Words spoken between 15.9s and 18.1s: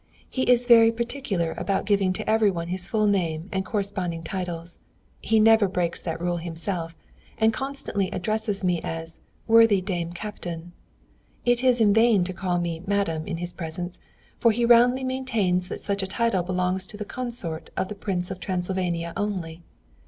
a title belongs to the consort of the